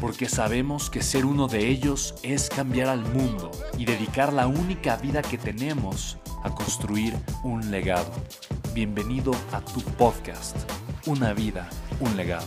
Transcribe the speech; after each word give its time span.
porque 0.00 0.28
sabemos 0.28 0.90
que 0.90 1.02
ser 1.02 1.24
uno 1.24 1.48
de 1.48 1.66
ellos 1.68 2.14
es 2.22 2.48
cambiar 2.48 2.88
al 2.88 3.00
mundo 3.00 3.50
y 3.78 3.84
dedicar 3.84 4.32
la 4.32 4.46
única 4.46 4.96
vida 4.96 5.22
que 5.22 5.38
tenemos 5.38 6.18
a 6.44 6.54
construir 6.54 7.14
un 7.42 7.70
legado. 7.70 8.12
Bienvenido 8.72 9.32
a 9.52 9.60
tu 9.60 9.80
podcast, 9.96 10.56
Una 11.06 11.32
vida, 11.32 11.68
un 12.00 12.16
legado. 12.16 12.46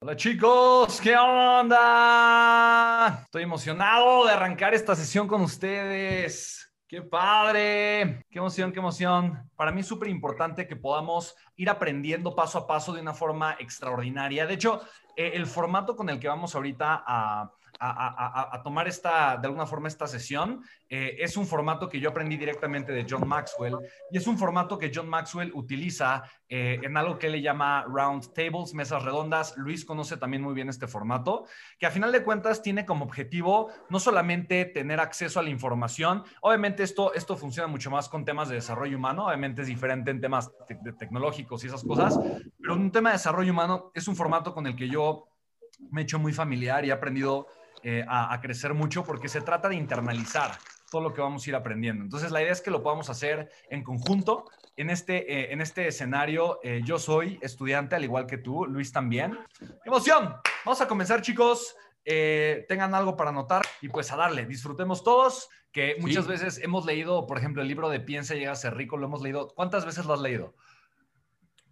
Hola 0.00 0.16
chicos, 0.16 1.00
¿qué 1.00 1.16
onda? 1.16 1.80
Estoy 3.24 3.44
emocionado 3.44 4.26
de 4.26 4.32
arrancar 4.32 4.74
esta 4.74 4.96
sesión 4.96 5.28
con 5.28 5.42
ustedes. 5.42 6.71
¡Qué 6.92 7.00
padre! 7.00 8.22
¡Qué 8.30 8.38
emoción, 8.38 8.70
qué 8.70 8.80
emoción! 8.80 9.50
Para 9.56 9.72
mí 9.72 9.80
es 9.80 9.86
súper 9.86 10.10
importante 10.10 10.68
que 10.68 10.76
podamos 10.76 11.34
ir 11.56 11.70
aprendiendo 11.70 12.34
paso 12.34 12.58
a 12.58 12.66
paso 12.66 12.92
de 12.92 13.00
una 13.00 13.14
forma 13.14 13.56
extraordinaria. 13.58 14.46
De 14.46 14.52
hecho, 14.52 14.82
eh, 15.16 15.30
el 15.32 15.46
formato 15.46 15.96
con 15.96 16.10
el 16.10 16.20
que 16.20 16.28
vamos 16.28 16.54
ahorita 16.54 17.02
a, 17.06 17.50
a, 17.78 18.60
tomar 18.62 18.86
esta, 18.88 19.36
de 19.36 19.46
alguna 19.46 19.66
forma 19.66 19.88
esta 19.88 20.06
sesión. 20.06 20.62
Eh, 20.88 21.16
es 21.18 21.36
un 21.36 21.46
formato 21.46 21.88
que 21.88 21.98
yo 21.98 22.10
aprendí 22.10 22.36
directamente 22.36 22.92
de 22.92 23.06
John 23.08 23.26
Maxwell 23.26 23.76
y 24.10 24.18
es 24.18 24.26
un 24.26 24.38
formato 24.38 24.78
que 24.78 24.92
John 24.94 25.08
Maxwell 25.08 25.50
utiliza 25.54 26.22
eh, 26.48 26.78
en 26.82 26.96
algo 26.96 27.18
que 27.18 27.30
le 27.30 27.40
llama 27.40 27.84
round 27.88 28.32
tables, 28.34 28.74
mesas 28.74 29.02
redondas. 29.02 29.56
Luis 29.56 29.84
conoce 29.84 30.16
también 30.16 30.42
muy 30.42 30.54
bien 30.54 30.68
este 30.68 30.86
formato, 30.86 31.46
que 31.78 31.86
a 31.86 31.90
final 31.90 32.12
de 32.12 32.22
cuentas 32.22 32.62
tiene 32.62 32.84
como 32.84 33.04
objetivo 33.04 33.70
no 33.88 33.98
solamente 33.98 34.66
tener 34.66 35.00
acceso 35.00 35.40
a 35.40 35.42
la 35.42 35.50
información, 35.50 36.24
obviamente 36.42 36.82
esto, 36.82 37.14
esto 37.14 37.36
funciona 37.36 37.66
mucho 37.68 37.90
más 37.90 38.08
con 38.08 38.24
temas 38.24 38.48
de 38.48 38.56
desarrollo 38.56 38.96
humano, 38.96 39.26
obviamente 39.26 39.62
es 39.62 39.68
diferente 39.68 40.10
en 40.10 40.20
temas 40.20 40.50
tecnológicos 40.98 41.64
y 41.64 41.68
esas 41.68 41.82
cosas, 41.84 42.18
pero 42.60 42.74
un 42.74 42.92
tema 42.92 43.10
de 43.10 43.14
desarrollo 43.14 43.52
humano 43.52 43.90
es 43.94 44.06
un 44.08 44.16
formato 44.16 44.54
con 44.54 44.66
el 44.66 44.76
que 44.76 44.88
yo 44.88 45.28
me 45.90 46.02
he 46.02 46.04
hecho 46.04 46.18
muy 46.18 46.32
familiar 46.32 46.84
y 46.84 46.90
he 46.90 46.92
aprendido 46.92 47.46
eh, 47.82 48.04
a, 48.08 48.40
crecer 48.40 48.74
mucho 48.74 49.04
porque 49.04 49.28
se 49.28 49.40
trata 49.40 49.68
de 49.68 49.76
internalizar 49.76 50.52
todo 50.90 51.02
lo 51.02 51.12
que 51.12 51.20
vamos 51.20 51.46
a 51.46 51.50
ir 51.50 51.56
aprendiendo. 51.56 52.04
Entonces, 52.04 52.30
la 52.30 52.42
idea 52.42 52.52
es 52.52 52.60
que 52.60 52.70
lo 52.70 52.82
podamos 52.82 53.08
hacer 53.10 53.50
en 53.70 53.82
conjunto. 53.82 54.44
En 54.76 54.90
este, 54.90 55.32
eh, 55.32 55.52
en 55.52 55.60
este 55.60 55.88
escenario, 55.88 56.60
eh, 56.62 56.82
yo 56.84 56.98
soy 56.98 57.38
estudiante, 57.42 57.96
al 57.96 58.04
igual 58.04 58.26
que 58.26 58.38
tú, 58.38 58.66
Luis 58.66 58.92
también. 58.92 59.38
¡Emoción! 59.84 60.34
Vamos 60.64 60.80
a 60.80 60.88
comenzar, 60.88 61.22
chicos. 61.22 61.74
tengan 62.04 62.94
algo 62.94 63.16
para 63.16 63.30
anotar 63.30 63.62
y 63.80 63.88
pues 63.88 64.12
a 64.12 64.16
darle. 64.16 64.46
Disfrutemos 64.46 65.02
todos, 65.02 65.48
que 65.72 65.96
muchas 66.00 66.26
veces 66.26 66.58
hemos 66.62 66.84
leído, 66.84 67.26
por 67.26 67.38
ejemplo, 67.38 67.62
el 67.62 67.68
libro 67.68 67.88
de 67.88 68.00
Piensa 68.00 68.34
y 68.34 68.40
llega 68.40 68.52
a 68.52 68.56
ser 68.56 68.76
rico, 68.76 68.96
lo 68.96 69.06
hemos 69.06 69.22
leído. 69.22 69.48
¿Cuántas 69.54 69.86
veces 69.86 70.04
lo 70.04 70.14
has 70.14 70.20
leído? 70.20 70.54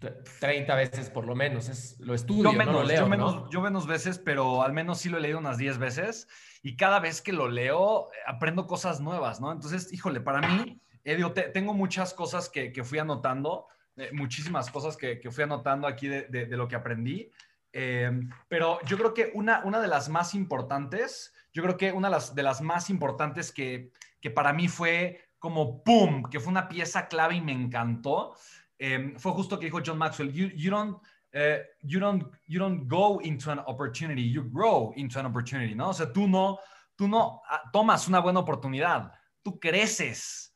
30 0.00 0.74
veces 0.74 1.10
por 1.10 1.26
lo 1.26 1.34
menos, 1.34 1.68
es, 1.68 1.98
lo 2.00 2.14
estudio, 2.14 2.44
yo 2.44 2.52
menos, 2.52 2.74
no 2.74 2.80
lo 2.80 2.86
leo. 2.86 3.00
Yo 3.00 3.08
menos, 3.08 3.50
yo 3.50 3.60
menos 3.60 3.86
veces, 3.86 4.18
pero 4.18 4.62
al 4.62 4.72
menos 4.72 4.98
sí 4.98 5.08
lo 5.08 5.18
he 5.18 5.20
leído 5.20 5.38
unas 5.38 5.58
10 5.58 5.78
veces 5.78 6.26
y 6.62 6.76
cada 6.76 7.00
vez 7.00 7.20
que 7.20 7.32
lo 7.32 7.48
leo 7.48 8.08
aprendo 8.26 8.66
cosas 8.66 9.00
nuevas, 9.00 9.40
¿no? 9.40 9.52
Entonces, 9.52 9.92
híjole, 9.92 10.20
para 10.20 10.40
mí, 10.40 10.80
eh, 11.04 11.50
tengo 11.52 11.74
muchas 11.74 12.14
cosas 12.14 12.48
que, 12.48 12.72
que 12.72 12.82
fui 12.82 12.98
anotando, 12.98 13.66
eh, 13.96 14.10
muchísimas 14.12 14.70
cosas 14.70 14.96
que, 14.96 15.20
que, 15.20 15.30
fui 15.30 15.44
anotando 15.44 15.86
aquí 15.86 16.08
de, 16.08 16.22
de, 16.22 16.56
lo 16.56 16.66
que 16.66 16.76
aprendí, 16.76 17.30
em, 17.72 18.30
pero 18.48 18.78
yo 18.86 18.96
creo 18.96 19.12
que 19.12 19.30
una, 19.34 19.62
una 19.64 19.80
de 19.80 19.88
las 19.88 20.08
más 20.08 20.34
importantes, 20.34 21.34
yo 21.52 21.62
creo 21.62 21.76
que 21.76 21.92
una 21.92 22.08
de 22.08 22.12
las, 22.12 22.34
de 22.34 22.42
las 22.42 22.62
más 22.62 22.88
importantes 22.88 23.52
que, 23.52 23.92
que 24.20 24.30
para 24.30 24.52
mí 24.52 24.68
fue 24.68 25.28
como 25.38 25.82
¡pum!, 25.82 26.24
que 26.30 26.38
fue 26.38 26.50
una 26.50 26.68
pieza 26.68 27.08
clave 27.08 27.36
y 27.36 27.40
me 27.40 27.52
encantó, 27.52 28.34
Em, 28.82 29.14
fue 29.18 29.32
justo 29.32 29.58
que 29.58 29.66
dijo 29.66 29.82
John 29.84 29.98
Maxwell, 29.98 30.32
you, 30.32 30.48
you, 30.56 30.70
don't, 30.70 30.96
uh, 31.34 31.62
you, 31.82 32.00
don't, 32.00 32.24
you 32.46 32.58
don't 32.58 32.88
go 32.88 33.20
into 33.20 33.50
an 33.50 33.58
opportunity, 33.66 34.22
you 34.22 34.42
grow 34.42 34.94
into 34.96 35.20
an 35.20 35.26
opportunity, 35.26 35.74
¿no? 35.74 35.90
O 35.90 35.92
sea, 35.92 36.10
tú 36.10 36.26
no, 36.26 36.58
tú 36.96 37.06
no 37.06 37.42
ah, 37.50 37.60
tomas 37.70 38.08
una 38.08 38.20
buena 38.20 38.40
oportunidad, 38.40 39.12
tú 39.42 39.60
creces 39.60 40.54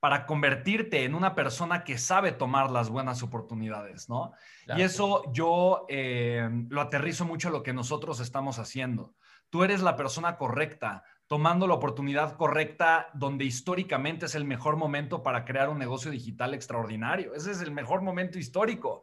para 0.00 0.24
convertirte 0.24 1.04
en 1.04 1.14
una 1.14 1.34
persona 1.34 1.84
que 1.84 1.98
sabe 1.98 2.32
tomar 2.32 2.70
las 2.70 2.88
buenas 2.88 3.22
oportunidades, 3.22 4.08
¿no? 4.08 4.32
Y 4.74 4.80
eso 4.80 5.30
yo 5.32 5.84
eh, 5.90 6.48
lo 6.70 6.80
aterrizo 6.80 7.26
mucho 7.26 7.48
a 7.48 7.50
lo 7.50 7.62
que 7.62 7.74
nosotros 7.74 8.20
estamos 8.20 8.58
haciendo. 8.58 9.14
Tú 9.50 9.64
eres 9.64 9.82
la 9.82 9.96
persona 9.96 10.38
correcta, 10.38 11.04
tomando 11.26 11.66
la 11.66 11.74
oportunidad 11.74 12.36
correcta 12.36 13.08
donde 13.14 13.44
históricamente 13.44 14.26
es 14.26 14.34
el 14.34 14.44
mejor 14.44 14.76
momento 14.76 15.22
para 15.22 15.44
crear 15.44 15.68
un 15.68 15.78
negocio 15.78 16.10
digital 16.10 16.54
extraordinario. 16.54 17.34
Ese 17.34 17.50
es 17.50 17.60
el 17.60 17.72
mejor 17.72 18.02
momento 18.02 18.38
histórico. 18.38 19.02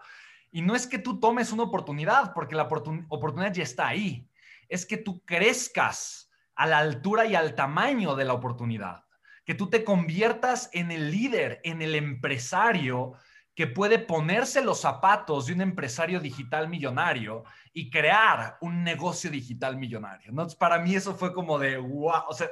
Y 0.51 0.61
no 0.61 0.75
es 0.75 0.87
que 0.87 0.99
tú 0.99 1.19
tomes 1.19 1.51
una 1.51 1.63
oportunidad, 1.63 2.33
porque 2.33 2.55
la 2.55 2.63
oportunidad 2.63 3.53
ya 3.53 3.63
está 3.63 3.87
ahí. 3.87 4.29
Es 4.69 4.85
que 4.85 4.97
tú 4.97 5.23
crezcas 5.25 6.29
a 6.55 6.67
la 6.67 6.77
altura 6.77 7.25
y 7.25 7.35
al 7.35 7.55
tamaño 7.55 8.15
de 8.15 8.25
la 8.25 8.33
oportunidad. 8.33 9.03
Que 9.45 9.55
tú 9.55 9.69
te 9.69 9.83
conviertas 9.83 10.69
en 10.71 10.91
el 10.91 11.11
líder, 11.11 11.59
en 11.63 11.81
el 11.81 11.95
empresario 11.95 13.13
que 13.55 13.67
puede 13.67 13.99
ponerse 13.99 14.63
los 14.63 14.81
zapatos 14.81 15.45
de 15.45 15.53
un 15.53 15.61
empresario 15.61 16.19
digital 16.19 16.67
millonario 16.67 17.43
y 17.71 17.89
crear 17.89 18.57
un 18.61 18.83
negocio 18.83 19.29
digital 19.29 19.77
millonario. 19.77 20.31
¿no? 20.31 20.47
para 20.57 20.79
mí 20.79 20.95
eso 20.95 21.15
fue 21.15 21.33
como 21.33 21.59
de, 21.59 21.77
wow, 21.77 22.23
o 22.27 22.33
sea, 22.33 22.49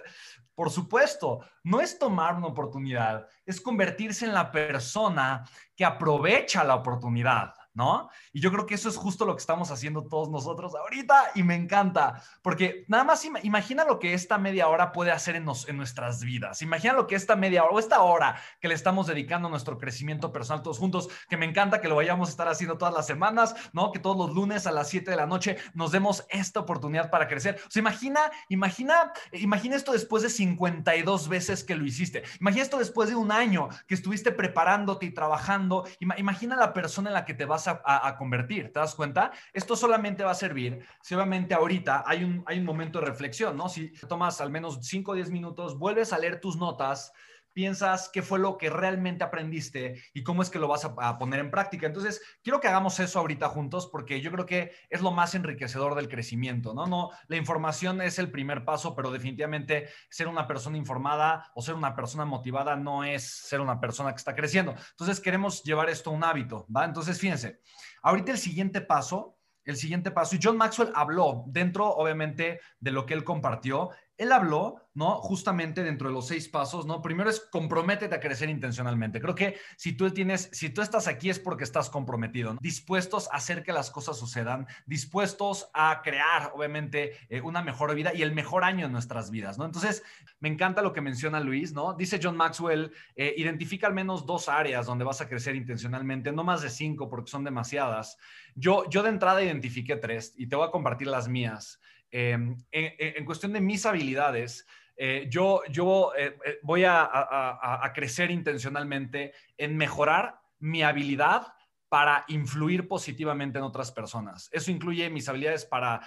por 0.54 0.70
supuesto, 0.70 1.40
no 1.64 1.82
es 1.82 1.98
tomar 1.98 2.36
una 2.36 2.48
oportunidad, 2.48 3.28
es 3.46 3.60
convertirse 3.60 4.26
en 4.26 4.34
la 4.34 4.52
persona 4.52 5.44
que 5.76 5.86
aprovecha 5.86 6.64
la 6.64 6.76
oportunidad. 6.76 7.54
¿No? 7.74 8.10
Y 8.34 8.42
yo 8.42 8.52
creo 8.52 8.66
que 8.66 8.76
eso 8.76 8.90
es 8.90 8.98
justo 8.98 9.26
lo 9.26 9.36
que 9.36 9.40
estamos 9.40 9.72
haciendo 9.72 10.04
todos 10.04 10.30
nosotros 10.30 10.76
ahorita 10.76 11.32
y 11.36 11.44
me 11.44 11.56
encanta, 11.56 12.22
porque 12.42 12.86
nada 12.88 13.04
más 13.04 13.26
imagina 13.44 13.86
lo 13.86 14.00
que 14.00 14.14
esta 14.14 14.38
media 14.38 14.68
hora 14.68 14.92
puede 14.92 15.12
hacer 15.12 15.36
en, 15.36 15.46
nuestras 15.46 16.24
vidas. 16.24 16.62
Imagina 16.62 16.94
lo 16.94 17.08
que 17.08 17.16
esta 17.16 17.36
media 17.36 17.64
hora 17.64 17.74
o 17.74 17.80
esta 17.80 18.02
hora 18.02 18.36
que 18.60 18.68
le 18.68 18.74
estamos 18.74 19.08
dedicando 19.08 19.48
a 19.48 19.52
nuestro 19.52 19.78
crecimiento 19.78 20.32
personal 20.32 20.64
todos 20.64 20.80
juntos, 20.80 21.10
que 21.30 21.38
me 21.38 21.46
encanta 21.46 21.82
que 21.82 21.88
lo 21.88 21.96
vayamos 21.96 22.30
a 22.30 22.32
estar 22.32 22.48
haciendo 22.48 22.78
todas 22.78 22.94
las 22.94 23.08
semanas, 23.08 23.56
¿no? 23.74 23.92
Que 23.92 24.00
todos 24.00 24.18
los 24.18 24.36
lunes 24.36 24.68
a 24.68 24.72
las 24.72 24.90
7 24.90 25.10
de 25.10 25.18
la 25.18 25.26
noche 25.26 25.58
nos 25.74 25.92
demos 25.92 26.26
esta 26.30 26.60
oportunidad 26.60 27.10
para 27.10 27.28
crecer. 27.28 27.60
O 27.68 27.72
sea, 27.72 27.80
imagina, 27.80 28.20
imagina, 28.50 29.14
imagina 29.34 29.76
esto 29.76 29.94
después 29.94 30.24
de 30.24 30.30
52 30.30 31.28
veces 31.28 31.64
que 31.64 31.76
lo 31.76 31.86
hiciste. 31.86 32.24
Imagina 32.40 32.64
esto 32.64 32.78
después 32.78 33.10
de 33.10 33.16
un 33.16 33.32
año 33.32 33.70
que 33.88 33.96
estuviste 33.96 34.32
preparándote 34.32 35.06
y 35.06 35.12
trabajando. 35.12 35.86
Imagina 36.00 36.56
la 36.56 36.74
persona 36.74 37.10
en 37.10 37.14
la 37.14 37.26
que 37.26 37.34
te 37.34 37.46
vas 37.46 37.61
a, 37.68 38.16
convertir. 38.18 38.72
¿Te 38.72 38.80
das 38.80 38.96
cuenta? 38.96 39.32
Esto 39.54 39.76
solamente 39.76 40.24
va 40.24 40.32
a 40.32 40.36
servir 40.36 40.86
si 41.02 41.16
obviamente 41.16 41.54
ahorita 41.54 42.04
hay 42.06 42.24
un, 42.24 42.44
hay 42.46 42.60
un 42.60 42.66
momento 42.66 43.00
de 43.00 43.06
reflexión, 43.06 43.58
¿no? 43.58 43.70
Si 43.70 43.92
tomas 44.08 44.42
al 44.42 44.52
menos 44.52 44.80
5 44.82 45.12
o 45.12 45.16
10 45.16 45.32
minutos, 45.32 45.78
vuelves 45.78 46.14
a 46.14 46.20
leer 46.20 46.40
tus 46.40 46.58
notas, 46.58 47.14
piensas 47.54 48.10
qué 48.12 48.22
fue 48.22 48.40
lo 48.40 48.58
que 48.58 48.70
realmente 48.70 49.24
aprendiste 49.24 50.02
y 50.14 50.24
cómo 50.24 50.42
es 50.42 50.50
que 50.50 50.60
lo 50.60 50.68
vas 50.68 50.86
a, 50.86 51.18
poner 51.18 51.40
en 51.40 51.52
práctica. 51.52 51.88
Entonces, 51.88 52.22
quiero 52.44 52.60
que 52.60 52.68
hagamos 52.68 53.00
eso 53.00 53.20
ahorita 53.20 53.50
juntos 53.50 53.88
porque 53.92 54.22
yo 54.22 54.32
creo 54.32 54.46
que 54.46 54.72
es 54.90 55.02
lo 55.02 55.12
más 55.12 55.36
enriquecedor 55.36 55.96
del 55.96 56.10
crecimiento, 56.10 56.74
¿no? 56.74 56.88
No, 56.88 57.10
la 57.28 57.38
información 57.38 58.02
es 58.02 58.20
el 58.20 58.32
primer 58.32 58.66
paso, 58.66 58.96
pero 58.96 59.12
definitivamente 59.12 59.90
ser 60.10 60.28
una 60.28 60.48
persona 60.48 60.78
informada 60.78 61.52
o 61.56 61.62
ser 61.62 61.76
una 61.76 61.96
persona 61.96 62.26
motivada 62.26 62.76
no 62.76 63.04
es 63.04 63.24
ser 63.24 63.62
una 63.62 63.80
persona 63.80 64.12
que 64.12 64.18
está 64.18 64.36
creciendo. 64.36 64.76
Entonces, 64.92 65.20
queremos 65.20 65.64
llevar 65.64 65.90
esto 65.90 66.10
a 66.10 66.14
un 66.14 66.24
hábito, 66.24 66.66
¿va? 66.76 66.86
Entonces, 66.86 67.20
fíjense, 67.20 67.60
ahorita 68.02 68.32
el 68.32 68.38
siguiente 68.38 68.82
paso 68.82 69.38
el 69.66 69.78
siguiente 69.78 70.12
paso, 70.12 70.36
y 70.36 70.40
John 70.42 70.58
Maxwell 70.58 70.92
habló 70.96 71.44
dentro, 71.48 71.88
obviamente, 71.88 72.60
de 72.80 72.92
lo 72.92 73.06
que 73.06 73.14
él 73.14 73.24
compartió, 73.24 73.92
él 74.22 74.32
habló, 74.32 74.76
¿no? 74.94 75.16
Justamente 75.16 75.84
dentro 75.84 76.08
de 76.08 76.14
los 76.14 76.28
seis 76.28 76.48
pasos, 76.48 76.86
¿no? 76.86 77.02
Primero 77.02 77.28
es 77.28 77.40
comprométete 77.40 78.14
a 78.14 78.20
crecer 78.20 78.50
intencionalmente. 78.50 79.20
Creo 79.20 79.34
que 79.34 79.58
si 79.78 79.94
tú 79.94 80.12
tienes, 80.12 80.48
si 80.52 80.70
tú 80.70 80.84
estás 80.84 81.08
aquí 81.08 81.32
es 81.32 81.40
porque 81.40 81.64
estás 81.64 81.90
comprometido, 81.90 82.56
dispuestos 82.62 83.28
a 83.32 83.38
hacer 83.38 83.64
que 83.64 83.74
las 83.74 83.90
cosas 83.90 84.20
sucedan, 84.20 84.68
dispuestos 84.86 85.72
a 85.74 86.02
crear, 86.04 86.52
obviamente, 86.54 87.14
eh, 87.30 87.42
una 87.42 87.64
mejor 87.64 87.96
vida 87.96 88.14
y 88.14 88.22
el 88.22 88.32
mejor 88.32 88.64
año 88.64 88.86
en 88.86 88.92
nuestras 88.92 89.32
vidas, 89.32 89.58
¿no? 89.58 89.66
Entonces, 89.66 90.04
me 90.40 90.50
encanta 90.50 90.84
lo 90.84 90.94
que 90.94 91.02
menciona 91.02 91.40
Luis, 91.40 91.74
¿no? 91.74 91.94
Dice 91.94 92.20
John 92.22 92.38
Maxwell, 92.38 92.92
eh, 93.16 93.34
identifica 93.38 93.88
al 93.88 93.96
menos 93.96 94.28
dos 94.28 94.50
áreas 94.50 94.86
donde 94.86 95.04
vas 95.04 95.22
a 95.22 95.28
crecer 95.28 95.56
intencionalmente, 95.56 96.32
no 96.32 96.44
más 96.44 96.62
de 96.62 96.70
cinco 96.70 97.10
porque 97.10 97.32
son 97.32 97.44
demasiadas. 97.44 98.20
Yo, 98.54 98.88
yo 98.88 99.02
de 99.02 99.10
entrada 99.10 99.42
identifiqué 99.42 99.96
tres 99.96 100.36
y 100.38 100.46
te 100.46 100.56
voy 100.56 100.68
a 100.68 100.72
compartir 100.72 101.08
las 101.08 101.28
mías. 101.28 101.80
Em, 102.12 102.58
en, 102.72 103.26
cuestión 103.26 103.54
de 103.54 103.62
mis 103.62 103.86
habilidades, 103.86 104.68
eh, 104.98 105.28
yo, 105.30 105.62
yo 105.70 106.12
eh, 106.18 106.38
eh, 106.46 106.60
voy 106.62 106.84
a, 106.86 107.92
crecer 107.96 108.30
intencionalmente 108.32 109.34
en 109.58 109.78
mejorar 109.78 110.40
mi 110.60 110.84
habilidad 110.84 111.54
para 111.92 112.24
influir 112.30 112.88
positivamente 112.88 113.58
en 113.58 113.66
otras 113.66 113.92
personas. 113.92 114.48
Eso 114.54 114.72
incluye 114.72 115.10
mis 115.10 115.28
habilidades 115.28 115.66
para 115.66 116.00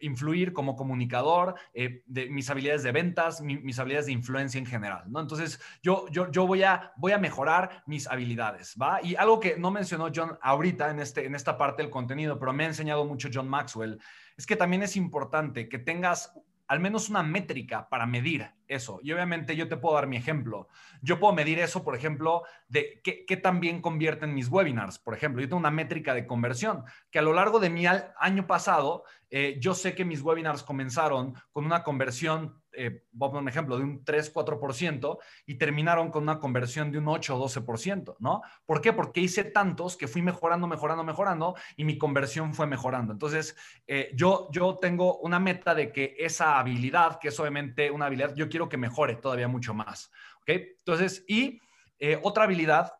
influir 0.00 0.52
como 0.52 0.76
comunicador, 0.76 1.56
de, 1.74 2.30
mis 2.30 2.48
habilidades 2.48 2.84
de 2.84 2.92
ventas, 2.92 3.40
mis 3.40 3.76
habilidades 3.80 4.06
de 4.06 4.12
influencia 4.12 4.60
en 4.60 4.66
general, 4.66 5.02
¿no? 5.08 5.18
Entonces, 5.18 5.60
yo, 5.82 6.06
yo, 6.12 6.30
yo 6.30 6.46
voy, 6.46 6.62
a, 6.62 6.92
voy 6.96 7.10
a 7.10 7.18
mejorar 7.18 7.82
mis 7.86 8.06
habilidades, 8.06 8.76
¿va? 8.80 9.00
Y 9.02 9.16
algo 9.16 9.40
que 9.40 9.56
no 9.58 9.72
mencionó 9.72 10.12
John 10.14 10.38
ahorita 10.40 10.90
en, 10.90 11.00
este, 11.00 11.26
en 11.26 11.34
esta 11.34 11.58
parte 11.58 11.82
del 11.82 11.90
contenido, 11.90 12.38
pero 12.38 12.52
me 12.52 12.62
ha 12.62 12.68
enseñado 12.68 13.04
mucho 13.04 13.28
John 13.34 13.48
Maxwell, 13.48 13.98
es 14.36 14.46
que 14.46 14.54
también 14.54 14.84
es 14.84 14.96
importante 14.96 15.68
que 15.68 15.80
tengas 15.80 16.32
al 16.72 16.80
menos 16.80 17.10
una 17.10 17.22
métrica 17.22 17.86
para 17.90 18.06
medir 18.06 18.50
eso. 18.66 18.98
Y 19.02 19.12
obviamente 19.12 19.54
yo 19.56 19.68
te 19.68 19.76
puedo 19.76 19.94
dar 19.94 20.06
mi 20.06 20.16
ejemplo. 20.16 20.68
Yo 21.02 21.20
puedo 21.20 21.34
medir 21.34 21.58
eso, 21.58 21.84
por 21.84 21.94
ejemplo, 21.94 22.44
de 22.66 23.02
qué, 23.04 23.26
qué 23.26 23.36
tan 23.36 23.60
bien 23.60 23.82
convierten 23.82 24.32
mis 24.32 24.48
webinars. 24.48 24.98
Por 24.98 25.12
ejemplo, 25.12 25.42
yo 25.42 25.48
tengo 25.48 25.58
una 25.58 25.70
métrica 25.70 26.14
de 26.14 26.26
conversión, 26.26 26.84
que 27.10 27.18
a 27.18 27.22
lo 27.22 27.34
largo 27.34 27.60
de 27.60 27.68
mi 27.68 27.84
año 27.86 28.46
pasado, 28.46 29.04
eh, 29.28 29.58
yo 29.60 29.74
sé 29.74 29.94
que 29.94 30.06
mis 30.06 30.22
webinars 30.22 30.62
comenzaron 30.62 31.34
con 31.52 31.66
una 31.66 31.82
conversión 31.82 32.61
eh, 32.72 33.04
voy 33.12 33.30
a 33.36 33.38
un 33.38 33.48
ejemplo, 33.48 33.76
de 33.76 33.84
un 33.84 34.04
3-4% 34.04 35.18
y 35.46 35.54
terminaron 35.56 36.10
con 36.10 36.22
una 36.22 36.38
conversión 36.38 36.90
de 36.90 36.98
un 36.98 37.08
8 37.08 37.36
o 37.36 37.48
12%, 37.48 38.16
¿no? 38.18 38.42
¿Por 38.66 38.80
qué? 38.80 38.92
Porque 38.92 39.20
hice 39.20 39.44
tantos 39.44 39.96
que 39.96 40.08
fui 40.08 40.22
mejorando, 40.22 40.66
mejorando, 40.66 41.04
mejorando 41.04 41.54
y 41.76 41.84
mi 41.84 41.98
conversión 41.98 42.54
fue 42.54 42.66
mejorando. 42.66 43.12
Entonces, 43.12 43.56
eh, 43.86 44.10
yo, 44.14 44.48
yo 44.52 44.78
tengo 44.80 45.18
una 45.18 45.38
meta 45.38 45.74
de 45.74 45.92
que 45.92 46.14
esa 46.18 46.58
habilidad, 46.58 47.18
que 47.18 47.28
es 47.28 47.40
obviamente 47.40 47.90
una 47.90 48.06
habilidad, 48.06 48.34
yo 48.34 48.48
quiero 48.48 48.68
que 48.68 48.76
mejore 48.76 49.16
todavía 49.16 49.48
mucho 49.48 49.74
más, 49.74 50.10
¿ok? 50.42 50.50
Entonces, 50.78 51.24
y 51.28 51.60
eh, 51.98 52.18
otra 52.22 52.44
habilidad 52.44 52.92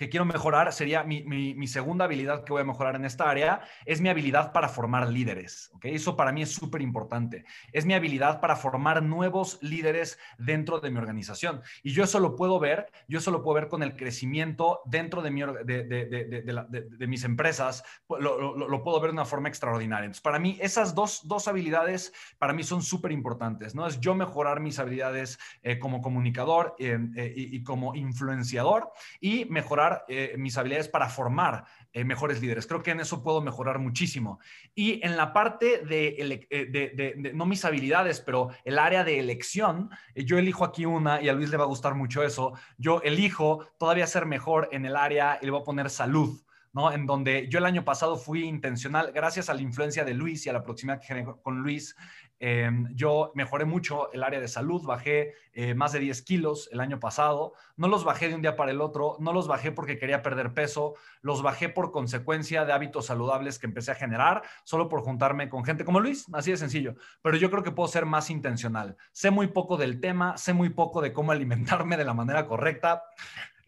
que 0.00 0.08
quiero 0.08 0.24
mejorar 0.24 0.72
sería 0.72 1.04
mi, 1.04 1.66
segunda 1.66 2.06
habilidad 2.06 2.42
que 2.44 2.54
voy 2.54 2.62
a 2.62 2.64
mejorar 2.64 2.96
en 2.96 3.04
esta 3.04 3.28
área, 3.28 3.60
es 3.84 4.00
mi 4.00 4.08
habilidad 4.08 4.50
para 4.50 4.70
formar 4.70 5.06
líderes. 5.10 5.70
¿okay? 5.74 5.94
Eso 5.94 6.16
para 6.16 6.32
mí 6.32 6.40
es 6.40 6.50
súper 6.50 6.80
importante. 6.80 7.44
Es 7.70 7.84
mi 7.84 7.92
habilidad 7.92 8.40
para 8.40 8.56
formar 8.56 9.02
nuevos 9.02 9.58
líderes 9.60 10.18
dentro 10.38 10.80
de 10.80 10.90
mi 10.90 10.96
organización. 10.96 11.60
Y 11.82 11.92
yo 11.92 12.04
eso 12.04 12.18
lo 12.18 12.34
puedo 12.34 12.58
ver, 12.58 12.90
yo 13.08 13.18
eso 13.18 13.30
lo 13.30 13.42
puedo 13.42 13.56
ver 13.56 13.68
con 13.68 13.82
el 13.82 13.94
crecimiento 13.94 14.80
dentro 14.86 15.20
de, 15.20 15.30
mi, 15.30 15.42
de, 15.42 17.06
mis 17.06 17.24
empresas, 17.24 17.84
lo, 18.08 18.82
puedo 18.82 19.00
ver 19.00 19.10
de 19.10 19.16
una 19.16 19.26
forma 19.26 19.50
extraordinaria. 19.50 20.06
Entonces, 20.06 20.22
para 20.22 20.38
mí, 20.38 20.56
esas 20.62 20.94
dos, 20.94 21.46
habilidades 21.46 22.14
para 22.38 22.54
mí 22.54 22.62
son 22.62 22.80
súper 22.80 23.12
importantes. 23.12 23.74
¿no? 23.74 23.86
Es 23.86 24.00
yo 24.00 24.14
mejorar 24.14 24.60
mis 24.60 24.78
habilidades 24.78 25.38
eh, 25.62 25.78
como 25.78 26.00
comunicador 26.00 26.74
eh, 26.78 26.98
eh, 27.16 27.34
y 27.36 27.62
como 27.62 27.94
influenciador 27.94 28.90
y 29.20 29.44
mejorar 29.44 29.89
eh, 30.08 30.34
mis 30.38 30.56
habilidades 30.56 30.88
para 30.88 31.08
formar 31.08 31.64
eh, 31.92 32.04
mejores 32.04 32.40
líderes. 32.40 32.66
Creo 32.66 32.82
que 32.82 32.90
en 32.90 33.00
eso 33.00 33.22
puedo 33.22 33.40
mejorar 33.40 33.78
muchísimo. 33.78 34.40
Y 34.74 35.04
en 35.04 35.16
la 35.16 35.32
parte 35.32 35.78
de, 35.84 36.46
eh, 36.50 37.32
no 37.34 37.46
mis 37.46 37.64
habilidades, 37.64 38.20
pero 38.20 38.50
el 38.64 38.78
área 38.78 39.04
de 39.04 39.18
elección, 39.18 39.90
yo 40.14 40.38
elijo 40.38 40.64
aquí 40.64 40.86
una 40.86 41.20
y 41.20 41.28
a 41.28 41.32
Luis 41.32 41.50
le 41.50 41.56
va 41.56 41.64
a 41.64 41.68
gustar 41.68 41.94
mucho 41.94 42.22
eso. 42.22 42.52
Yo 42.78 43.00
elijo 43.02 43.66
todavía 43.78 44.06
ser 44.06 44.26
mejor 44.26 44.68
en 44.72 44.84
el 44.84 44.96
área 44.96 45.38
y 45.40 45.44
le 45.44 45.50
voy 45.50 45.60
a 45.60 45.64
poner 45.64 45.90
salud. 45.90 46.40
¿no? 46.72 46.92
En 46.92 47.06
donde 47.06 47.48
yo 47.48 47.58
el 47.58 47.66
año 47.66 47.84
pasado 47.84 48.16
fui 48.16 48.44
intencional, 48.44 49.10
gracias 49.12 49.50
a 49.50 49.54
la 49.54 49.62
influencia 49.62 50.04
de 50.04 50.14
Luis 50.14 50.46
y 50.46 50.50
a 50.50 50.52
la 50.52 50.62
proximidad 50.62 51.00
que 51.00 51.06
generé 51.06 51.26
con 51.42 51.58
Luis, 51.58 51.96
Em, 52.42 52.88
yo 52.94 53.32
mejoré 53.34 53.66
mucho 53.66 54.10
el 54.12 54.22
área 54.22 54.40
de 54.40 54.48
salud, 54.48 54.82
bajé 54.82 55.34
eh, 55.52 55.74
más 55.74 55.92
de 55.92 55.98
10 55.98 56.22
kilos 56.22 56.70
el 56.72 56.80
año 56.80 56.98
pasado. 56.98 57.52
No 57.76 57.86
los 57.86 58.02
bajé 58.02 58.28
de 58.28 58.34
un 58.34 58.40
día 58.40 58.56
para 58.56 58.70
el 58.70 58.80
otro, 58.80 59.16
no 59.20 59.34
los 59.34 59.46
bajé 59.46 59.72
porque 59.72 59.98
quería 59.98 60.22
perder 60.22 60.54
peso, 60.54 60.94
los 61.20 61.42
bajé 61.42 61.68
por 61.68 61.92
consecuencia 61.92 62.64
de 62.64 62.72
hábitos 62.72 63.06
saludables 63.06 63.58
que 63.58 63.66
empecé 63.66 63.92
a 63.92 63.94
generar, 63.94 64.42
solo 64.64 64.88
por 64.88 65.02
juntarme 65.02 65.50
con 65.50 65.64
gente 65.64 65.84
como 65.84 66.00
Luis, 66.00 66.26
así 66.32 66.50
de 66.50 66.56
sencillo. 66.56 66.94
Pero 67.20 67.36
yo 67.36 67.50
creo 67.50 67.62
que 67.62 67.72
puedo 67.72 67.88
ser 67.88 68.06
más 68.06 68.30
intencional. 68.30 68.96
Sé 69.12 69.30
muy 69.30 69.48
poco 69.48 69.76
del 69.76 70.00
tema, 70.00 70.38
sé 70.38 70.54
muy 70.54 70.70
poco 70.70 71.02
de 71.02 71.12
cómo 71.12 71.32
alimentarme 71.32 71.98
de 71.98 72.04
la 72.06 72.14
manera 72.14 72.46
correcta. 72.46 73.02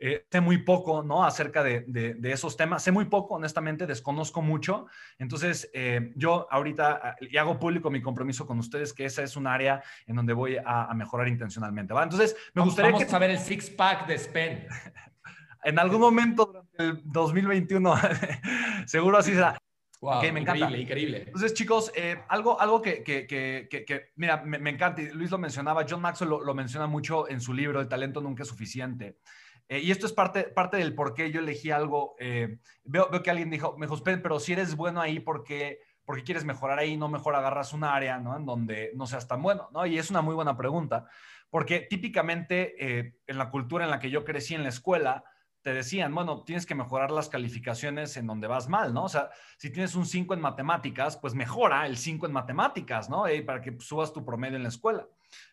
Eh, 0.04 0.26
sé 0.28 0.40
muy 0.40 0.58
poco, 0.58 1.04
¿no? 1.04 1.22
Acerca 1.22 1.62
de, 1.62 1.84
de, 1.86 2.32
esos 2.32 2.56
temas. 2.56 2.82
Sé 2.82 2.90
muy 2.90 3.04
poco, 3.04 3.34
honestamente, 3.34 3.86
desconozco 3.86 4.42
mucho. 4.42 4.88
Entonces, 5.16 5.70
eh, 5.74 6.10
yo 6.16 6.48
ahorita, 6.50 7.00
ah, 7.00 7.16
y 7.20 7.36
hago 7.36 7.60
público 7.60 7.88
mi 7.88 8.02
compromiso 8.02 8.44
con 8.44 8.58
ustedes, 8.58 8.92
que 8.92 9.04
esa 9.04 9.22
es 9.22 9.36
un 9.36 9.46
área 9.46 9.80
en 10.08 10.16
donde 10.16 10.32
voy 10.32 10.56
a, 10.56 10.92
mejorar 10.94 11.28
intencionalmente, 11.28 11.94
¿va? 11.94 12.02
Entonces, 12.02 12.34
me 12.52 12.62
gustaría 12.62 12.90
Vamos 12.90 13.04
que... 13.04 13.10
saber 13.10 13.30
el 13.30 13.38
six-pack 13.38 14.08
de 14.08 14.18
Spen. 14.18 14.66
en 15.64 15.78
algún 15.78 16.00
momento 16.00 16.46
durante 16.46 16.82
el 16.82 17.00
2021, 17.04 17.94
seguro 18.86 19.18
así 19.18 19.34
será. 19.34 19.56
Wow, 20.00 20.20
me 20.20 20.40
encanta. 20.40 20.56
Increíble, 20.56 20.78
increíble. 20.80 21.22
Entonces, 21.26 21.54
chicos, 21.54 21.92
eh, 21.94 22.20
algo, 22.28 22.60
algo 22.60 22.82
que, 22.82 23.04
que, 23.04 23.24
que, 23.28 23.68
que 23.68 24.10
mira, 24.16 24.42
me, 24.42 24.68
encanta, 24.68 25.00
y 25.00 25.12
Luis 25.12 25.30
lo 25.30 25.38
mencionaba, 25.38 25.86
John 25.88 26.00
Maxwell 26.00 26.28
lo, 26.28 26.42
lo, 26.42 26.54
menciona 26.54 26.88
mucho 26.88 27.28
en 27.28 27.40
su 27.40 27.54
libro, 27.54 27.80
El 27.80 27.86
talento 27.86 28.20
nunca 28.20 28.42
es 28.42 28.48
suficiente. 28.48 29.18
Eh, 29.68 29.80
y 29.80 29.90
esto 29.90 30.06
es 30.06 30.12
parte, 30.12 30.44
parte 30.44 30.76
del 30.76 30.94
por 30.94 31.14
qué 31.14 31.30
yo 31.30 31.40
elegí 31.40 31.70
algo. 31.70 32.14
Eh, 32.18 32.58
veo, 32.84 33.08
veo, 33.10 33.22
que 33.22 33.30
alguien 33.30 33.50
dijo, 33.50 33.76
me 33.78 33.86
dijo, 33.86 34.02
pero 34.04 34.40
si 34.40 34.52
eres 34.52 34.76
bueno 34.76 35.00
ahí, 35.00 35.20
¿por 35.20 35.44
qué, 35.44 35.80
porque 36.04 36.24
quieres 36.24 36.44
mejorar 36.44 36.78
ahí? 36.78 36.96
No 36.96 37.08
mejor 37.08 37.34
agarras 37.34 37.72
un 37.72 37.84
área, 37.84 38.18
¿no? 38.18 38.36
En 38.36 38.44
donde 38.44 38.92
no 38.94 39.06
seas 39.06 39.28
tan 39.28 39.42
bueno, 39.42 39.68
¿no? 39.72 39.86
Y 39.86 39.98
es 39.98 40.10
una 40.10 40.20
muy 40.20 40.34
buena 40.34 40.56
pregunta, 40.56 41.06
porque 41.50 41.80
típicamente 41.80 42.74
eh, 42.78 43.16
en 43.26 43.38
la 43.38 43.50
cultura 43.50 43.84
en 43.84 43.90
la 43.90 43.98
que 43.98 44.10
yo 44.10 44.24
crecí 44.24 44.54
en 44.54 44.62
la 44.62 44.68
escuela, 44.68 45.24
te 45.62 45.72
decían, 45.72 46.14
bueno, 46.14 46.42
tienes 46.42 46.66
que 46.66 46.74
mejorar 46.74 47.10
las 47.10 47.28
calificaciones 47.28 48.16
en 48.16 48.26
donde 48.26 48.48
vas 48.48 48.68
mal, 48.68 48.92
¿no? 48.92 49.04
O 49.04 49.08
sea, 49.08 49.30
si 49.56 49.70
tienes 49.70 49.94
un 49.94 50.06
5 50.06 50.34
en 50.34 50.40
matemáticas, 50.40 51.16
pues 51.16 51.34
mejora 51.34 51.86
el 51.86 51.96
5 51.96 52.26
en 52.26 52.32
matemáticas, 52.32 53.08
¿no? 53.08 53.24
para 53.46 53.60
que 53.60 53.76
subas 53.78 54.12
tu 54.12 54.24
promedio 54.24 54.56
en 54.56 54.64
la 54.64 54.68
escuela. 54.68 55.06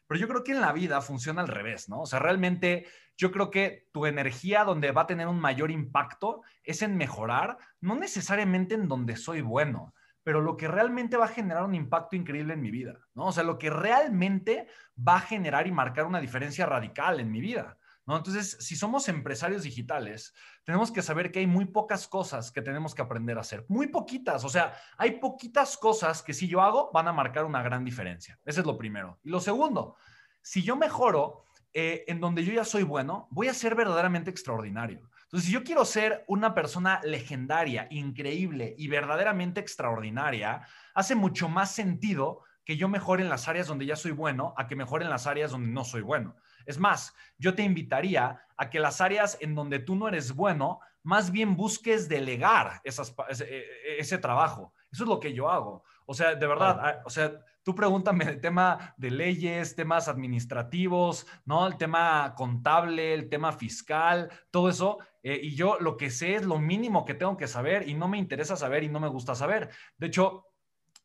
Pero 0.08 0.20
yo 0.20 0.28
creo 0.28 0.44
que 0.44 0.52
en 0.54 0.62
la 0.62 0.74
vida 0.74 1.02
funciona 1.02 1.42
al 1.42 1.48
revés, 1.48 1.90
¿no? 1.90 2.02
O 2.02 2.06
sea, 2.06 2.20
realmente 2.20 2.88
yo 3.16 3.32
creo 3.32 3.52
que 3.52 3.88
tu 3.92 4.06
energía 4.06 4.64
donde 4.64 4.92
va 4.92 5.04
a 5.04 5.08
tener 5.08 5.28
un 5.28 5.40
mayor 5.40 5.72
impacto 5.72 6.42
es 6.64 6.82
en 6.82 6.98
mejorar, 6.98 7.58
no 7.80 7.96
necesariamente 7.96 8.76
en 8.76 8.88
donde 8.88 9.16
soy 9.16 9.42
bueno, 9.42 9.94
pero 10.24 10.42
lo 10.42 10.58
que 10.58 10.68
realmente 10.68 11.18
va 11.18 11.26
a 11.26 11.30
generar 11.30 11.64
un 11.64 11.76
impacto 11.76 12.16
increíble 12.16 12.54
en 12.54 12.62
mi 12.62 12.72
vida, 12.72 13.00
¿no? 13.14 13.28
O 13.28 13.32
sea, 13.32 13.44
lo 13.44 13.58
que 13.58 13.70
realmente 13.70 14.68
va 14.96 15.16
a 15.16 15.22
generar 15.22 15.68
y 15.68 15.72
marcar 15.72 16.06
una 16.06 16.20
diferencia 16.20 16.66
radical 16.66 17.20
en 17.20 17.32
mi 17.32 17.42
vida. 17.42 17.79
Entonces, 18.18 18.58
si 18.60 18.76
somos 18.76 19.08
empresarios 19.08 19.64
digitales, 19.64 20.34
tenemos 20.64 20.92
que 20.92 21.02
saber 21.02 21.32
que 21.32 21.40
hay 21.40 21.48
muy 21.48 21.66
pocas 21.66 22.08
cosas 22.08 22.52
que 22.52 22.62
tenemos 22.62 22.96
que 22.96 23.02
aprender 23.02 23.38
a 23.38 23.42
hacer. 23.42 23.66
Muy 23.68 23.88
poquitas. 23.88 24.44
O 24.44 24.50
sea, 24.50 24.74
hay 24.98 25.20
poquitas 25.20 25.78
cosas 25.78 26.22
que 26.22 26.34
si 26.34 26.48
yo 26.48 26.62
hago 26.62 26.92
van 26.94 27.08
a 27.08 27.14
marcar 27.14 27.46
una 27.46 27.62
gran 27.62 27.86
diferencia. 27.86 28.40
Ese 28.46 28.62
es 28.62 28.66
lo 28.66 28.78
primero. 28.78 29.20
Y 29.24 29.30
lo 29.30 29.40
segundo, 29.40 29.96
si 30.42 30.64
yo 30.64 30.76
mejoro 30.76 31.46
eh, 31.74 32.04
en 32.08 32.20
donde 32.20 32.44
yo 32.44 32.52
ya 32.52 32.66
soy 32.66 32.82
bueno, 32.82 33.28
voy 33.30 33.48
a 33.48 33.54
ser 33.54 33.76
verdaderamente 33.76 34.32
extraordinario. 34.32 35.10
Entonces, 35.24 35.46
si 35.46 35.54
yo 35.54 35.64
quiero 35.64 35.86
ser 35.86 36.26
una 36.28 36.56
persona 36.56 37.00
legendaria, 37.04 37.88
increíble 37.92 38.74
y 38.76 38.88
verdaderamente 38.88 39.60
extraordinaria, 39.60 40.66
hace 40.96 41.14
mucho 41.14 41.48
más 41.48 41.72
sentido 41.72 42.42
que 42.70 42.78
yo 42.78 42.88
mejore 42.88 43.24
en 43.24 43.30
las 43.30 43.48
áreas 43.48 43.66
donde 43.66 43.88
ya 43.88 43.96
soy 43.96 44.12
bueno 44.12 44.54
a 44.56 44.68
que 44.68 44.76
mejore 44.76 45.04
en 45.04 45.10
las 45.10 45.26
áreas 45.26 45.50
donde 45.50 45.72
no 45.72 45.84
soy 45.84 46.02
bueno. 46.02 46.36
Es 46.68 46.78
más, 46.78 47.16
yo 47.40 47.56
te 47.56 47.64
invitaría 47.64 48.46
a 48.56 48.70
que 48.70 48.80
las 48.80 49.02
áreas 49.02 49.40
en 49.42 49.56
donde 49.56 49.80
tú 49.80 49.96
no 49.96 50.08
eres 50.08 50.36
bueno, 50.36 50.80
más 51.02 51.32
bien 51.32 51.56
busques 51.56 52.08
delegar 52.08 52.80
esas, 52.84 53.16
ese, 53.28 53.66
ese, 53.98 54.20
trabajo. 54.20 54.72
Eso 54.92 55.02
es 55.02 55.10
lo 55.10 55.20
que 55.20 55.34
yo 55.34 55.50
hago. 55.50 55.84
O 56.06 56.14
sea, 56.14 56.36
de 56.36 56.46
verdad, 56.46 57.02
o 57.06 57.10
sea, 57.10 57.32
tú 57.64 57.74
pregúntame 57.74 58.26
el 58.26 58.40
tema 58.40 58.94
de 58.98 59.10
leyes, 59.10 59.76
temas 59.76 60.08
administrativos, 60.08 61.26
¿no? 61.46 61.66
El 61.66 61.76
tema 61.76 62.36
contable, 62.38 63.16
el 63.16 63.30
tema 63.30 63.52
fiscal, 63.52 64.30
todo 64.52 64.70
eso. 64.70 65.00
Eh, 65.24 65.40
y 65.42 65.56
yo 65.56 65.80
lo 65.80 65.98
que 65.98 66.12
sé 66.12 66.36
es 66.36 66.46
lo 66.46 66.60
mínimo 66.60 67.04
que 67.04 67.16
tengo 67.16 67.36
que 67.36 67.48
saber 67.48 67.90
y 67.90 67.96
no 67.96 68.08
me 68.08 68.20
interesa 68.20 68.56
saber 68.56 68.84
y 68.84 68.90
no 68.90 69.00
me 69.00 69.08
gusta 69.08 69.34
saber. 69.34 69.72
De 69.98 70.06
hecho, 70.06 70.49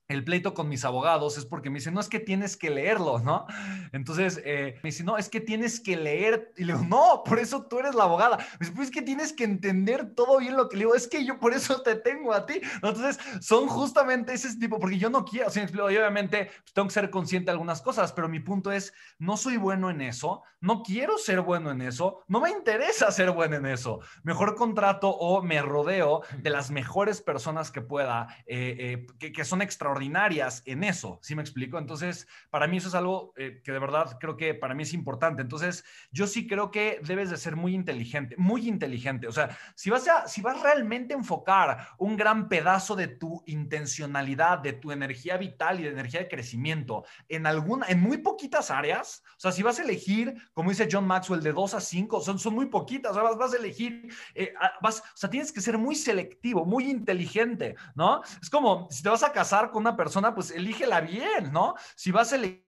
el 0.09 0.23
pleito 0.23 0.53
con 0.53 0.69
mis 0.69 0.85
abogados 0.85 1.39
es 1.39 1.47
porque 1.47 1.71
me 1.71 1.79
dicen, 1.79 1.95
no 1.95 2.01
es 2.01 2.09
que 2.09 2.21
tienes 2.21 2.57
que 2.57 2.69
leerlo, 2.69 3.21
¿no? 3.21 3.47
Entonces 3.93 4.41
eh, 4.45 4.75
me 4.83 4.91
dicen, 4.91 5.07
no, 5.07 5.17
es 5.17 5.31
que 5.31 5.41
tienes 5.41 5.81
que 5.81 5.97
leer. 5.97 6.53
Y 6.57 6.65
le 6.65 6.75
digo, 6.75 6.85
no, 6.85 7.23
por 7.25 7.39
eso 7.39 7.67
tú 7.67 7.79
eres 7.79 7.95
la 7.95 8.05
abogada. 8.05 8.37
Me 8.37 8.67
dice, 8.67 8.73
pues 8.73 8.89
es 8.89 8.95
que 8.95 9.01
tienes 9.01 9.33
que 9.33 9.45
entender 9.45 10.15
todo 10.15 10.39
bien 10.39 10.57
lo 10.57 10.69
que 10.69 10.77
le 10.77 10.85
digo, 10.85 10.95
es 10.95 11.09
que 11.09 11.25
yo 11.25 11.41
por 11.41 11.55
eso 11.55 11.81
te 11.81 11.95
tengo 11.95 12.35
a 12.35 12.45
ti. 12.45 12.61
Entonces 12.75 13.19
son 13.41 13.67
justamente 13.67 14.35
ese 14.35 14.55
tipo, 14.59 14.79
porque 14.79 14.99
yo 14.99 15.09
no 15.09 15.25
quiero, 15.25 15.49
o 15.49 15.51
sea, 15.51 15.65
obviamente 15.65 16.51
pues, 16.63 16.73
tengo 16.75 16.89
que 16.89 16.95
ser 16.95 17.11
consciente 17.11 17.47
de 17.47 17.53
algunas 17.53 17.81
cosas, 17.81 18.13
pero 18.13 18.29
mi 18.29 18.41
punto 18.41 18.73
es, 18.73 18.93
no 19.19 19.39
soy 19.39 19.57
bueno 19.57 19.89
en 19.89 20.03
eso, 20.03 20.43
no 20.61 20.83
quiero 20.83 21.17
ser 21.17 21.41
bueno 21.41 21.71
en 21.71 21.81
eso, 21.81 22.23
no 22.29 22.41
me 22.41 22.51
interesa 22.51 23.11
ser 23.11 23.31
bueno 23.31 23.57
en 23.57 23.67
eso. 23.67 24.01
Mejor 24.23 24.55
contrato 24.55 25.09
o 25.09 25.43
me 25.43 25.63
rodeo 25.63 26.23
de 26.39 26.51
las 26.51 26.71
mejores 26.71 27.23
personas 27.23 27.71
que 27.71 27.81
pueda, 27.81 28.29
eh, 28.47 28.77
eh, 28.79 29.07
que, 29.19 29.33
que 29.33 29.45
son 29.45 29.63
extraordinarias 29.63 29.94
extraordinarias 29.95 30.63
en 30.67 30.83
eso, 30.83 31.19
¿sí 31.23 31.35
me 31.37 31.43
explico? 31.43 31.79
Entonces, 31.79 32.27
para 32.51 32.67
mí 32.67 32.79
eso 32.79 32.89
es 32.89 32.95
algo 32.95 33.33
eh, 33.37 33.61
que 33.63 33.73
de 33.73 33.79
verdad 33.79 34.19
creo 34.19 34.37
que 34.37 34.55
para 34.55 34.75
mí 34.75 34.83
es 34.83 34.93
importante. 34.93 35.43
Entonces, 35.43 35.85
yo 36.11 36.27
sí 36.27 36.47
creo 36.47 36.71
que 36.71 37.01
debes 37.05 37.31
de 37.31 37.37
ser 37.37 37.55
muy 37.55 37.75
inteligente, 37.75 38.35
muy 38.37 38.69
inteligente. 38.69 39.29
O 39.29 39.33
sea, 39.33 39.57
si 39.77 39.91
vas 39.91 40.09
a, 40.09 40.27
si 40.27 40.43
vas 40.43 40.61
realmente 40.61 41.15
a 41.15 41.17
enfocar 41.17 41.89
un 41.99 42.17
gran 42.17 42.49
pedazo 42.49 42.97
de 42.97 43.07
tu 43.07 43.43
intencionalidad, 43.47 44.59
de 44.59 44.73
tu 44.73 44.91
energía 44.91 45.37
vital 45.37 45.79
y 45.79 45.85
de 45.85 45.91
energía 45.91 46.21
de 46.21 46.29
crecimiento 46.29 47.05
en 47.29 47.47
alguna, 47.47 47.87
en 47.89 48.01
muy 48.01 48.19
poquitas 48.19 48.71
áreas, 48.71 49.23
o 49.37 49.41
sea, 49.41 49.53
si 49.53 49.63
vas 49.63 49.79
a 49.79 49.85
elegir, 49.85 50.35
como 50.53 50.71
dice 50.71 50.89
John 50.91 51.07
Maxwell, 51.07 51.43
de 51.43 51.53
2 51.53 51.75
a 51.75 51.81
5, 51.81 52.21
son, 52.21 52.39
son 52.39 52.55
muy 52.55 52.67
poquitas, 52.67 53.13
o 53.13 53.15
sea, 53.15 53.23
vas, 53.23 53.37
vas 53.37 53.55
a 53.55 53.59
elegir, 53.59 54.13
eh, 54.35 54.55
vas, 54.83 55.01
o 55.01 55.17
sea, 55.17 55.31
tienes 55.31 55.53
que 55.53 55.61
ser 55.61 55.79
muy 55.79 55.95
selectivo, 55.95 56.65
muy 56.65 56.91
inteligente, 56.91 57.77
¿no? 57.95 58.23
Es 58.43 58.51
como 58.51 58.89
si 58.91 59.03
te 59.03 59.09
vas 59.09 59.23
a 59.23 59.33
casar 59.33 59.71
con 59.71 59.84
una 59.85 59.97
persona, 59.97 60.35
pues 60.35 60.51
elígela 60.51 61.01
bien, 61.01 61.53
¿no? 61.53 61.75
Si 61.95 62.11
vas 62.11 62.33
a 62.33 62.37
elegir 62.37 62.65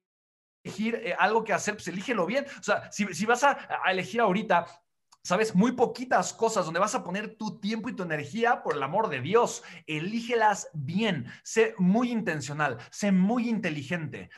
eh, 0.96 1.14
algo 1.18 1.44
que 1.44 1.52
hacer, 1.52 1.74
pues 1.74 1.88
elígelo 1.88 2.26
bien. 2.26 2.46
O 2.60 2.62
sea, 2.62 2.90
si, 2.92 3.26
vas 3.26 3.44
a, 3.44 3.58
elegir 3.90 4.20
ahorita 4.20 4.66
¿sabes? 5.22 5.56
Muy 5.56 5.72
poquitas 5.72 6.32
cosas 6.32 6.66
donde 6.66 6.78
vas 6.78 6.94
a 6.94 7.02
poner 7.02 7.34
tu 7.34 7.58
tiempo 7.58 7.88
y 7.88 7.96
tu 7.96 8.04
energía, 8.04 8.62
por 8.62 8.76
el 8.76 8.82
amor 8.84 9.08
de 9.08 9.20
Dios, 9.20 9.64
elígelas 9.88 10.68
bien, 10.72 11.26
sé 11.42 11.74
muy 11.78 12.12
intencional, 12.12 12.78
sé 12.92 13.10
muy 13.10 13.48
inteligente. 13.48 14.30